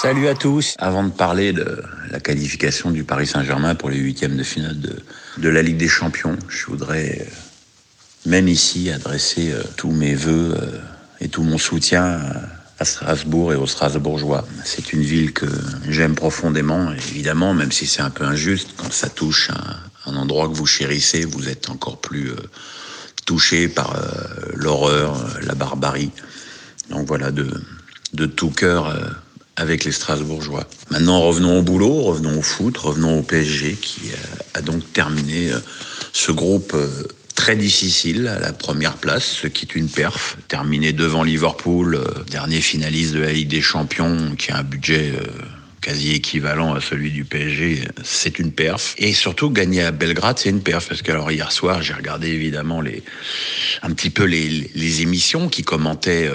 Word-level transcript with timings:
Salut 0.00 0.28
à 0.28 0.34
tous. 0.34 0.76
Avant 0.78 1.04
de 1.04 1.10
parler 1.10 1.52
de 1.52 1.84
la 2.10 2.20
qualification 2.20 2.90
du 2.90 3.04
Paris 3.04 3.26
Saint-Germain 3.26 3.74
pour 3.74 3.90
les 3.90 3.98
huitièmes 3.98 4.34
de 4.34 4.42
finale 4.42 4.80
de, 4.80 4.96
de, 5.36 5.48
la 5.50 5.60
Ligue 5.60 5.76
des 5.76 5.88
Champions, 5.88 6.38
je 6.48 6.64
voudrais 6.64 7.18
euh, 7.20 7.24
même 8.24 8.48
ici 8.48 8.90
adresser 8.90 9.52
euh, 9.52 9.62
tous 9.76 9.90
mes 9.90 10.14
voeux 10.14 10.54
euh, 10.58 10.78
et 11.20 11.28
tout 11.28 11.42
mon 11.42 11.58
soutien 11.58 12.18
à 12.78 12.84
Strasbourg 12.86 13.52
et 13.52 13.56
aux 13.56 13.66
Strasbourgeois. 13.66 14.48
C'est 14.64 14.94
une 14.94 15.02
ville 15.02 15.34
que 15.34 15.44
j'aime 15.86 16.14
profondément, 16.14 16.92
évidemment, 16.92 17.52
même 17.52 17.70
si 17.70 17.86
c'est 17.86 18.00
un 18.00 18.08
peu 18.08 18.24
injuste, 18.24 18.70
quand 18.78 18.90
ça 18.90 19.10
touche 19.10 19.50
un, 20.06 20.16
endroit 20.16 20.48
que 20.48 20.54
vous 20.54 20.64
chérissez, 20.64 21.26
vous 21.26 21.50
êtes 21.50 21.68
encore 21.68 22.00
plus 22.00 22.30
touché 23.26 23.68
par 23.68 23.94
l'horreur, 24.54 25.38
la 25.42 25.54
barbarie. 25.54 26.10
Donc 26.88 27.06
voilà, 27.06 27.30
de, 27.30 27.62
de 28.14 28.24
tout 28.24 28.48
cœur 28.48 28.96
avec 29.60 29.84
les 29.84 29.92
Strasbourgeois. 29.92 30.66
Maintenant, 30.90 31.20
revenons 31.20 31.58
au 31.58 31.62
boulot, 31.62 32.02
revenons 32.02 32.38
au 32.38 32.42
foot, 32.42 32.78
revenons 32.78 33.18
au 33.18 33.22
PSG 33.22 33.74
qui 33.74 34.10
euh, 34.10 34.58
a 34.58 34.62
donc 34.62 34.90
terminé 34.94 35.52
euh, 35.52 35.58
ce 36.14 36.32
groupe 36.32 36.72
euh, 36.74 36.88
très 37.34 37.56
difficile 37.56 38.26
à 38.28 38.38
la 38.38 38.54
première 38.54 38.94
place, 38.94 39.24
ce 39.24 39.46
qui 39.46 39.66
est 39.66 39.74
une 39.74 39.88
perf. 39.88 40.38
Terminé 40.48 40.94
devant 40.94 41.24
Liverpool, 41.24 42.00
dernier 42.30 42.62
finaliste 42.62 43.12
de 43.12 43.20
la 43.20 43.32
Ligue 43.32 43.48
des 43.48 43.60
Champions, 43.60 44.34
qui 44.36 44.50
a 44.50 44.56
un 44.56 44.62
budget 44.62 45.12
quasi 45.80 46.12
équivalent 46.12 46.74
à 46.74 46.80
celui 46.82 47.10
du 47.10 47.24
PSG, 47.24 47.88
c'est 48.02 48.38
une 48.38 48.52
perf. 48.52 48.94
Et 48.98 49.14
surtout, 49.14 49.48
gagner 49.48 49.82
à 49.82 49.90
Belgrade, 49.90 50.38
c'est 50.38 50.50
une 50.50 50.60
perf. 50.60 50.86
Parce 50.86 51.00
que 51.00 51.12
alors, 51.12 51.30
hier 51.30 51.50
soir, 51.50 51.80
j'ai 51.80 51.94
regardé 51.94 52.28
évidemment 52.28 52.82
un 53.82 53.90
petit 53.92 54.10
peu 54.10 54.24
les, 54.24 55.00
émissions 55.00 55.48
qui 55.48 55.62
commentaient 55.62 56.30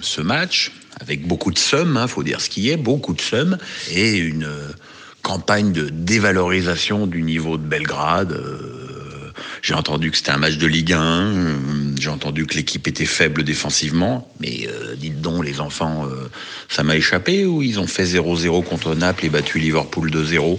ce 0.00 0.20
match 0.20 0.72
avec 1.00 1.26
beaucoup 1.26 1.50
de 1.50 1.58
sommes, 1.58 1.96
hein, 1.96 2.06
faut 2.06 2.22
dire 2.22 2.40
ce 2.40 2.48
qui 2.48 2.70
est, 2.70 2.76
beaucoup 2.76 3.14
de 3.14 3.20
sommes, 3.20 3.58
et 3.90 4.16
une 4.16 4.44
euh, 4.44 4.70
campagne 5.22 5.72
de 5.72 5.88
dévalorisation 5.88 7.06
du 7.06 7.22
niveau 7.22 7.56
de 7.56 7.62
Belgrade. 7.62 8.32
Euh, 8.32 9.32
j'ai 9.62 9.74
entendu 9.74 10.10
que 10.10 10.16
c'était 10.16 10.30
un 10.30 10.38
match 10.38 10.58
de 10.58 10.66
Ligue 10.66 10.92
1, 10.92 11.00
euh, 11.00 11.56
j'ai 11.98 12.10
entendu 12.10 12.46
que 12.46 12.54
l'équipe 12.54 12.86
était 12.86 13.06
faible 13.06 13.42
défensivement, 13.42 14.30
mais 14.40 14.68
dites 14.96 15.20
donc 15.20 15.44
les 15.44 15.60
enfants, 15.60 16.06
ça 16.68 16.82
m'a 16.82 16.96
échappé 16.96 17.46
ou 17.46 17.62
ils 17.62 17.80
ont 17.80 17.86
fait 17.86 18.04
0-0 18.04 18.62
contre 18.64 18.94
Naples 18.94 19.26
et 19.26 19.28
battu 19.30 19.58
Liverpool 19.58 20.10
2-0 20.10 20.58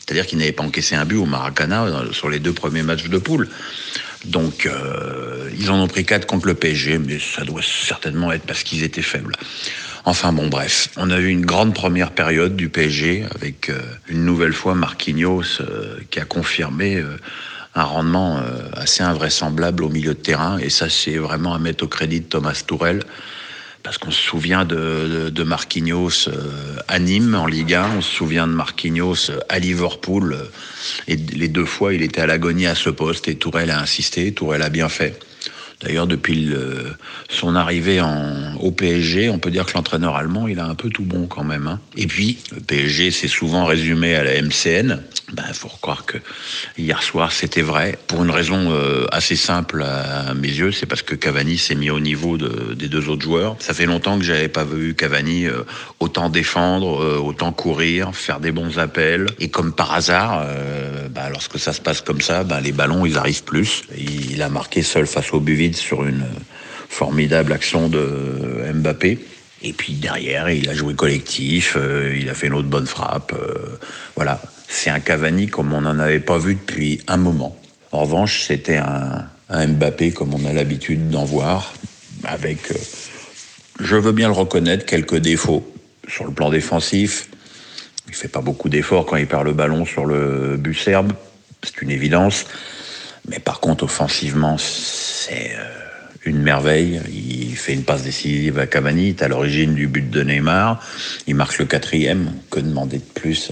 C'est-à-dire 0.00 0.26
qu'ils 0.26 0.38
n'avaient 0.38 0.52
pas 0.52 0.64
encaissé 0.64 0.96
un 0.96 1.04
but 1.04 1.16
au 1.16 1.26
Maracana 1.26 1.86
sur 2.12 2.30
les 2.30 2.38
deux 2.38 2.52
premiers 2.52 2.82
matchs 2.82 3.08
de 3.08 3.18
poule. 3.18 3.48
Donc, 4.24 4.66
euh, 4.66 5.50
ils 5.58 5.70
en 5.70 5.80
ont 5.80 5.88
pris 5.88 6.04
quatre 6.04 6.26
contre 6.26 6.46
le 6.46 6.54
PSG, 6.54 6.98
mais 6.98 7.18
ça 7.18 7.44
doit 7.44 7.62
certainement 7.62 8.32
être 8.32 8.44
parce 8.44 8.62
qu'ils 8.62 8.82
étaient 8.82 9.02
faibles. 9.02 9.34
Enfin 10.04 10.32
bon, 10.32 10.48
bref, 10.48 10.88
on 10.96 11.10
a 11.10 11.18
eu 11.18 11.28
une 11.28 11.44
grande 11.44 11.74
première 11.74 12.12
période 12.12 12.56
du 12.56 12.68
PSG 12.68 13.24
avec 13.34 13.70
euh, 13.70 13.80
une 14.08 14.24
nouvelle 14.24 14.52
fois 14.52 14.74
Marquinhos 14.74 15.60
euh, 15.60 15.98
qui 16.10 16.20
a 16.20 16.24
confirmé 16.24 17.02
un 17.74 17.82
rendement 17.82 18.40
assez 18.74 19.02
invraisemblable 19.02 19.84
au 19.84 19.90
milieu 19.90 20.14
de 20.14 20.18
terrain. 20.18 20.58
Et 20.58 20.70
ça, 20.70 20.88
c'est 20.88 21.18
vraiment 21.18 21.54
à 21.54 21.58
mettre 21.58 21.84
au 21.84 21.88
crédit 21.88 22.20
de 22.20 22.24
Thomas 22.24 22.62
Tourel 22.66 23.02
parce 23.86 23.98
qu'on 23.98 24.10
se 24.10 24.20
souvient 24.20 24.64
de, 24.64 24.74
de, 24.74 25.30
de 25.30 25.42
Marquinhos 25.44 26.26
euh, 26.26 26.76
à 26.88 26.98
Nîmes 26.98 27.36
en 27.36 27.46
Ligue 27.46 27.74
1, 27.74 27.98
on 27.98 28.02
se 28.02 28.10
souvient 28.10 28.48
de 28.48 28.52
Marquinhos 28.52 29.30
euh, 29.30 29.38
à 29.48 29.60
Liverpool, 29.60 30.32
euh, 30.32 30.44
et 31.06 31.14
les 31.14 31.46
deux 31.46 31.64
fois 31.64 31.94
il 31.94 32.02
était 32.02 32.20
à 32.20 32.26
l'agonie 32.26 32.66
à 32.66 32.74
ce 32.74 32.90
poste 32.90 33.28
et 33.28 33.36
Tourelle 33.36 33.70
a 33.70 33.78
insisté, 33.78 34.32
Tourelle 34.32 34.62
a 34.62 34.70
bien 34.70 34.88
fait. 34.88 35.16
D'ailleurs, 35.82 36.06
depuis 36.06 36.52
son 37.28 37.54
arrivée 37.54 38.02
au 38.60 38.70
PSG, 38.70 39.30
on 39.30 39.38
peut 39.38 39.50
dire 39.50 39.66
que 39.66 39.74
l'entraîneur 39.74 40.16
allemand, 40.16 40.48
il 40.48 40.58
a 40.58 40.66
un 40.66 40.74
peu 40.74 40.90
tout 40.90 41.04
bon 41.04 41.26
quand 41.26 41.44
même. 41.44 41.66
Hein. 41.66 41.80
Et 41.96 42.06
puis, 42.06 42.38
le 42.54 42.60
PSG 42.60 43.10
s'est 43.10 43.28
souvent 43.28 43.64
résumé 43.64 44.14
à 44.14 44.24
la 44.24 44.40
MCN. 44.40 45.02
Ben, 45.32 45.42
faut 45.52 45.68
croire 45.68 46.06
que 46.06 46.18
hier 46.78 47.02
soir, 47.02 47.32
c'était 47.32 47.62
vrai. 47.62 47.98
Pour 48.06 48.22
une 48.22 48.30
raison 48.30 48.70
euh, 48.70 49.06
assez 49.10 49.34
simple 49.34 49.82
à 49.82 50.34
mes 50.34 50.48
yeux, 50.48 50.70
c'est 50.70 50.86
parce 50.86 51.02
que 51.02 51.16
Cavani 51.16 51.58
s'est 51.58 51.74
mis 51.74 51.90
au 51.90 51.98
niveau 51.98 52.38
de, 52.38 52.74
des 52.74 52.88
deux 52.88 53.08
autres 53.08 53.22
joueurs. 53.22 53.56
Ça 53.58 53.74
fait 53.74 53.86
longtemps 53.86 54.18
que 54.18 54.24
j'avais 54.24 54.48
pas 54.48 54.62
vu 54.62 54.94
Cavani 54.94 55.46
euh, 55.46 55.64
autant 55.98 56.30
défendre, 56.30 57.02
euh, 57.02 57.18
autant 57.18 57.50
courir, 57.50 58.14
faire 58.14 58.38
des 58.38 58.52
bons 58.52 58.78
appels. 58.78 59.26
Et 59.40 59.48
comme 59.48 59.72
par 59.72 59.94
hasard, 59.94 60.46
ben, 61.10 61.28
lorsque 61.30 61.58
ça 61.58 61.72
se 61.72 61.80
passe 61.80 62.02
comme 62.02 62.20
ça, 62.20 62.44
ben, 62.44 62.60
les 62.60 62.72
ballons, 62.72 63.04
ils 63.04 63.18
arrivent 63.18 63.44
plus. 63.44 63.82
Il 63.98 64.40
a 64.42 64.48
marqué 64.48 64.82
seul 64.82 65.06
face 65.08 65.32
au 65.32 65.40
sur 65.74 66.04
une 66.04 66.24
formidable 66.88 67.52
action 67.52 67.88
de 67.88 68.72
Mbappé. 68.72 69.18
Et 69.62 69.72
puis 69.72 69.94
derrière, 69.94 70.50
il 70.50 70.68
a 70.68 70.74
joué 70.74 70.94
collectif, 70.94 71.76
euh, 71.76 72.16
il 72.18 72.28
a 72.28 72.34
fait 72.34 72.46
une 72.48 72.54
autre 72.54 72.68
bonne 72.68 72.86
frappe. 72.86 73.32
Euh, 73.32 73.78
voilà, 74.14 74.40
c'est 74.68 74.90
un 74.90 75.00
Cavani 75.00 75.46
comme 75.46 75.72
on 75.72 75.80
n'en 75.80 75.98
avait 75.98 76.20
pas 76.20 76.38
vu 76.38 76.54
depuis 76.54 77.00
un 77.08 77.16
moment. 77.16 77.56
En 77.92 78.00
revanche, 78.00 78.42
c'était 78.42 78.76
un, 78.78 79.26
Mbappé 79.48 80.10
comme 80.10 80.34
on 80.34 80.44
a 80.44 80.52
l'habitude 80.52 81.08
d'en 81.08 81.24
voir, 81.24 81.72
avec, 82.24 82.70
euh, 82.72 82.74
je 83.80 83.96
veux 83.96 84.12
bien 84.12 84.28
le 84.28 84.34
reconnaître, 84.34 84.84
quelques 84.84 85.16
défauts 85.16 85.72
sur 86.08 86.24
le 86.24 86.32
plan 86.32 86.50
défensif. 86.50 87.28
Il 88.08 88.14
fait 88.14 88.28
pas 88.28 88.40
beaucoup 88.40 88.68
d'efforts 88.68 89.06
quand 89.06 89.16
il 89.16 89.26
perd 89.26 89.44
le 89.44 89.52
ballon 89.52 89.84
sur 89.84 90.04
le 90.04 90.56
but 90.56 90.74
serbe, 90.74 91.12
c'est 91.62 91.80
une 91.82 91.90
évidence. 91.90 92.46
Mais 93.28 93.38
par 93.38 93.60
contre, 93.60 93.84
offensivement, 93.84 94.56
c'est 94.58 95.52
euh, 95.56 95.64
une 96.24 96.40
merveille. 96.40 97.00
Il 97.12 97.56
fait 97.56 97.74
une 97.74 97.84
passe 97.84 98.02
décisive 98.02 98.58
à 98.58 98.66
Cavani, 98.66 99.16
à 99.20 99.28
l'origine 99.28 99.74
du 99.74 99.86
but 99.86 100.08
de 100.10 100.22
Neymar. 100.22 100.80
Il 101.26 101.34
marque 101.34 101.58
le 101.58 101.64
quatrième. 101.64 102.32
Que 102.50 102.60
demander 102.60 102.98
de 102.98 103.02
plus 103.02 103.50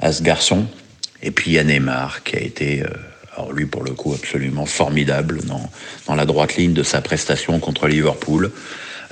à, 0.00 0.06
à 0.06 0.12
ce 0.12 0.22
garçon? 0.22 0.66
Et 1.22 1.30
puis 1.30 1.50
il 1.50 1.54
y 1.54 1.58
a 1.58 1.64
Neymar 1.64 2.22
qui 2.22 2.36
a 2.36 2.40
été, 2.40 2.82
euh, 2.82 2.88
alors 3.34 3.52
lui 3.52 3.66
pour 3.66 3.82
le 3.82 3.92
coup, 3.92 4.14
absolument 4.14 4.66
formidable 4.66 5.40
dans 6.06 6.14
la 6.14 6.26
droite 6.26 6.56
ligne 6.56 6.74
de 6.74 6.84
sa 6.84 7.00
prestation 7.00 7.58
contre 7.58 7.88
Liverpool. 7.88 8.52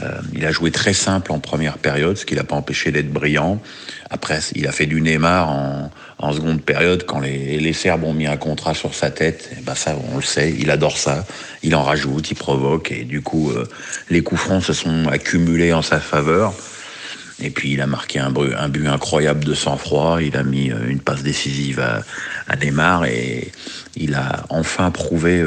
Euh, 0.03 0.21
il 0.35 0.45
a 0.45 0.53
joué 0.53 0.71
très 0.71 0.93
simple 0.93 1.33
en 1.33 1.39
première 1.39 1.79
période, 1.79 2.17
ce 2.17 2.27
qui 2.27 2.35
l'a 2.35 2.45
pas 2.45 2.57
empêché 2.57 2.93
d'être 2.93 3.11
brillant. 3.11 3.61
Après, 4.11 4.41
il 4.55 4.67
a 4.67 4.73
fait 4.73 4.87
du 4.87 5.01
Neymar 5.01 5.49
en, 5.49 5.91
seconde 6.33 6.63
période 6.63 7.05
quand 7.07 7.21
les, 7.21 7.73
Serbes 7.73 8.05
ont 8.05 8.13
mis 8.13 8.27
un 8.27 8.37
contrat 8.37 8.75
sur 8.75 8.95
sa 8.95 9.11
tête. 9.11 9.51
Et 9.59 9.63
ben 9.63 9.75
ça, 9.75 9.97
on 10.13 10.17
le 10.17 10.23
sait, 10.23 10.55
il 10.59 10.71
adore 10.71 10.99
ça. 10.99 11.25
Il 11.63 11.75
en 11.75 11.83
rajoute, 11.83 12.31
il 12.31 12.35
provoque 12.35 12.93
et 12.93 13.05
du 13.05 13.23
coup, 13.23 13.51
euh, 13.51 13.67
les 14.11 14.23
coups 14.23 14.41
francs 14.41 14.63
se 14.63 14.73
sont 14.73 15.09
accumulés 15.09 15.73
en 15.73 15.83
sa 15.83 15.99
faveur. 15.99 16.53
Et 17.43 17.51
puis 17.51 17.73
il 17.73 17.81
a 17.81 17.87
marqué 17.87 18.19
un, 18.19 18.31
but 18.31 18.87
incroyable 18.87 19.45
de 19.45 19.55
sang-froid. 19.55 20.23
Il 20.23 20.37
a 20.37 20.43
mis 20.43 20.71
euh, 20.71 20.89
une 20.89 21.01
passe 21.01 21.23
décisive 21.23 21.81
à, 21.81 22.57
Neymar 22.57 23.07
et 23.07 23.53
il 23.97 24.15
a 24.15 24.45
enfin 24.51 24.91
prouvé 24.91 25.45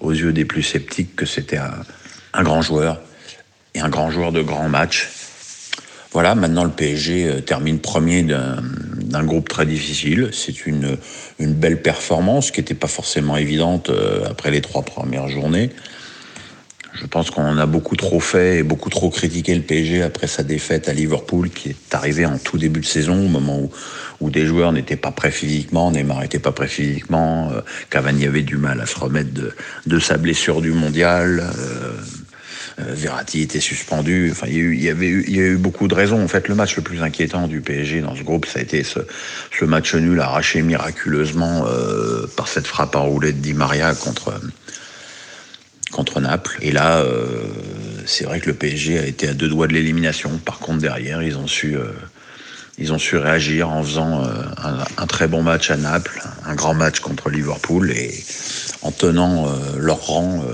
aux 0.00 0.12
yeux 0.12 0.32
des 0.32 0.44
plus 0.44 0.62
sceptiques 0.62 1.14
que 1.14 1.26
c'était 1.26 1.58
un 1.58 2.42
grand 2.42 2.62
joueur 2.62 2.98
et 3.74 3.80
un 3.80 3.88
grand 3.88 4.10
joueur 4.10 4.32
de 4.32 4.42
grands 4.42 4.68
matchs. 4.68 5.08
Voilà, 6.12 6.34
maintenant 6.34 6.64
le 6.64 6.70
PSG 6.70 7.26
euh, 7.26 7.40
termine 7.40 7.80
premier 7.80 8.22
d'un 8.22 9.24
groupe 9.24 9.48
très 9.48 9.66
difficile. 9.66 10.30
C'est 10.32 10.66
une, 10.66 10.96
belle 11.38 11.82
performance 11.82 12.50
qui 12.50 12.60
n'était 12.60 12.74
pas 12.74 12.86
forcément 12.86 13.36
évidente 13.36 13.90
euh, 13.90 14.24
après 14.28 14.50
les 14.50 14.62
trois 14.62 14.82
premières 14.82 15.28
journées. 15.28 15.70
Je 16.94 17.06
pense 17.06 17.30
qu'on 17.30 17.58
a 17.58 17.66
beaucoup 17.66 17.94
trop 17.94 18.18
fait 18.18 18.58
et 18.58 18.62
beaucoup 18.62 18.90
trop 18.90 19.10
critiqué 19.10 19.54
le 19.54 19.60
PSG 19.60 20.02
après 20.02 20.26
sa 20.26 20.42
défaite 20.42 20.88
à 20.88 20.92
Liverpool 20.92 21.50
qui 21.50 21.68
est 21.68 21.94
arrivée 21.94 22.26
en 22.26 22.38
tout 22.38 22.58
début 22.58 22.80
de 22.80 22.86
saison 22.86 23.26
au 23.26 23.28
moment 23.28 23.70
où, 24.20 24.30
des 24.30 24.46
joueurs 24.46 24.72
n'étaient 24.72 24.96
pas 24.96 25.12
prêts 25.12 25.30
physiquement, 25.30 25.92
Neymar 25.92 26.22
n'était 26.22 26.40
pas 26.40 26.50
prêt 26.50 26.66
physiquement, 26.66 27.52
euh, 27.52 27.60
Cavani 27.90 28.26
avait 28.26 28.42
du 28.42 28.56
mal 28.56 28.80
à 28.80 28.86
se 28.86 28.98
remettre 28.98 29.30
de, 29.86 30.00
sa 30.00 30.16
blessure 30.16 30.60
du 30.60 30.72
mondial. 30.72 31.44
Verratti 32.78 33.42
était 33.42 33.60
suspendu. 33.60 34.28
Enfin, 34.30 34.46
il 34.48 34.54
y, 34.54 34.58
a 34.58 34.62
eu, 34.62 34.88
avait 34.90 35.08
eu, 35.08 35.24
il 35.26 35.36
y 35.36 35.40
a 35.40 35.46
eu 35.46 35.56
beaucoup 35.56 35.88
de 35.88 35.94
raisons. 35.94 36.22
En 36.22 36.28
fait, 36.28 36.48
le 36.48 36.54
match 36.54 36.76
le 36.76 36.82
plus 36.82 37.02
inquiétant 37.02 37.48
du 37.48 37.60
PSG 37.60 38.00
dans 38.00 38.14
ce 38.14 38.22
groupe, 38.22 38.46
ça 38.46 38.60
a 38.60 38.62
été 38.62 38.84
ce, 38.84 39.00
ce 39.58 39.64
match 39.64 39.94
nul 39.94 40.20
arraché 40.20 40.62
miraculeusement 40.62 41.66
euh, 41.66 42.26
par 42.36 42.48
cette 42.48 42.66
frappe 42.66 42.94
enroulée 42.94 43.32
de 43.32 43.38
Di 43.38 43.54
Maria 43.54 43.94
contre 43.94 44.32
contre 45.90 46.20
Naples. 46.20 46.58
Et 46.60 46.72
là, 46.72 46.98
euh, 46.98 47.24
c'est 48.06 48.24
vrai 48.24 48.40
que 48.40 48.46
le 48.46 48.54
PSG 48.54 48.98
a 48.98 49.06
été 49.06 49.28
à 49.28 49.34
deux 49.34 49.48
doigts 49.48 49.66
de 49.66 49.72
l'élimination. 49.72 50.38
Par 50.44 50.58
contre, 50.58 50.78
derrière, 50.78 51.22
ils 51.22 51.36
ont 51.36 51.46
su 51.46 51.76
euh, 51.76 51.92
ils 52.78 52.92
ont 52.92 52.98
su 52.98 53.16
réagir 53.16 53.70
en 53.70 53.82
faisant 53.82 54.22
euh, 54.22 54.28
un, 54.62 55.02
un, 55.02 55.06
très 55.06 55.26
bon 55.26 55.42
match 55.42 55.70
à 55.70 55.76
Naples, 55.76 56.22
un 56.44 56.54
grand 56.54 56.74
match 56.74 57.00
contre 57.00 57.28
Liverpool 57.30 57.90
et 57.90 58.24
en 58.82 58.92
tenant 58.92 59.52
leur 59.76 60.06
rang 60.06 60.44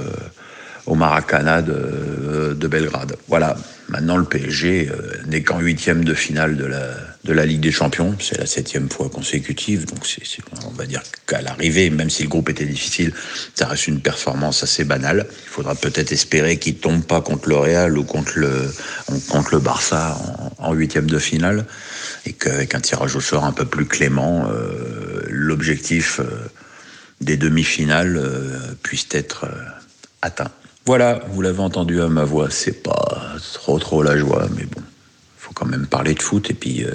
au 0.86 0.94
Maracana 0.94 1.62
de, 1.62 2.54
de 2.58 2.68
Belgrade. 2.68 3.16
Voilà. 3.28 3.56
Maintenant, 3.88 4.16
le 4.16 4.24
PSG 4.24 4.88
euh, 4.90 5.12
n'est 5.26 5.42
qu'en 5.42 5.60
huitième 5.60 6.04
de 6.04 6.14
finale 6.14 6.56
de 6.56 6.64
la, 6.64 6.94
de 7.24 7.32
la 7.32 7.44
Ligue 7.44 7.60
des 7.60 7.72
Champions. 7.72 8.14
C'est 8.18 8.38
la 8.38 8.46
septième 8.46 8.88
fois 8.88 9.10
consécutive. 9.10 9.86
Donc, 9.86 10.06
on 10.66 10.70
va 10.70 10.86
dire 10.86 11.02
qu'à 11.26 11.42
l'arrivée, 11.42 11.90
même 11.90 12.08
si 12.08 12.22
le 12.22 12.28
groupe 12.28 12.48
était 12.48 12.64
difficile, 12.64 13.12
ça 13.54 13.66
reste 13.66 13.86
une 13.86 14.00
performance 14.00 14.62
assez 14.62 14.84
banale. 14.84 15.26
Il 15.28 15.50
faudra 15.50 15.74
peut-être 15.74 16.12
espérer 16.12 16.58
qu'il 16.58 16.76
tombe 16.76 17.04
pas 17.04 17.20
contre 17.20 17.48
le 17.48 17.56
Real 17.56 17.98
ou 17.98 18.04
contre 18.04 18.38
le, 18.38 18.72
contre 19.28 19.54
le 19.54 19.60
Barça 19.60 20.18
en 20.58 20.72
huitième 20.72 21.10
de 21.10 21.18
finale. 21.18 21.66
Et 22.26 22.32
qu'avec 22.32 22.74
un 22.74 22.80
tirage 22.80 23.16
au 23.16 23.20
sort 23.20 23.44
un 23.44 23.52
peu 23.52 23.66
plus 23.66 23.84
clément, 23.84 24.48
euh, 24.50 25.22
l'objectif 25.28 26.20
euh, 26.20 26.24
des 27.20 27.36
demi-finales 27.36 28.16
euh, 28.16 28.74
puisse 28.82 29.06
être 29.12 29.44
euh, 29.44 29.64
atteint. 30.22 30.50
Voilà, 30.86 31.20
vous 31.28 31.40
l'avez 31.40 31.60
entendu 31.60 32.00
à 32.00 32.08
ma 32.08 32.24
voix, 32.24 32.48
c'est 32.50 32.82
pas 32.82 33.34
trop 33.54 33.78
trop 33.78 34.02
la 34.02 34.18
joie, 34.18 34.46
mais 34.54 34.64
bon, 34.64 34.82
faut 35.38 35.52
quand 35.54 35.66
même 35.66 35.86
parler 35.86 36.14
de 36.14 36.22
foot 36.22 36.50
et 36.50 36.54
puis 36.54 36.84
euh, 36.84 36.90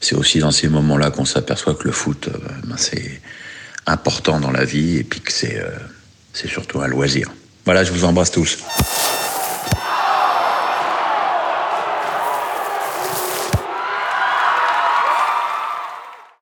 c'est 0.00 0.14
aussi 0.14 0.40
dans 0.40 0.50
ces 0.50 0.68
moments-là 0.68 1.10
qu'on 1.10 1.24
s'aperçoit 1.24 1.74
que 1.74 1.84
le 1.84 1.92
foot, 1.92 2.28
euh, 2.28 2.38
ben, 2.64 2.76
c'est 2.76 3.22
important 3.86 4.40
dans 4.40 4.50
la 4.50 4.64
vie 4.64 4.98
et 4.98 5.04
puis 5.04 5.20
que 5.20 5.32
c'est 5.32 5.62
c'est 6.34 6.48
surtout 6.48 6.80
un 6.80 6.88
loisir. 6.88 7.30
Voilà, 7.64 7.84
je 7.84 7.92
vous 7.92 8.04
embrasse 8.04 8.30
tous. 8.30 8.58